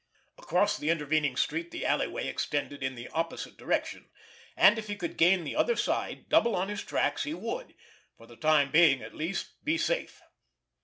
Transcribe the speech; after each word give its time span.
Across 0.39 0.79
the 0.79 0.89
intervening 0.89 1.35
street 1.35 1.69
the 1.69 1.85
alleyway 1.85 2.25
extended 2.27 2.81
in 2.81 2.95
the 2.95 3.07
opposite 3.09 3.55
direction, 3.55 4.09
and 4.57 4.79
if 4.79 4.87
he 4.87 4.95
could 4.95 5.15
gain 5.15 5.43
the 5.43 5.55
other 5.55 5.75
side, 5.75 6.27
double 6.27 6.55
on 6.55 6.69
his 6.69 6.83
tracks, 6.83 7.23
he 7.23 7.35
would, 7.35 7.75
for 8.17 8.25
the 8.25 8.35
time 8.35 8.71
being 8.71 9.03
at 9.03 9.13
least, 9.13 9.63
be 9.63 9.77
safe. 9.77 10.19